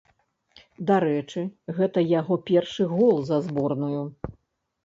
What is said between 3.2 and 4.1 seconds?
за зборную.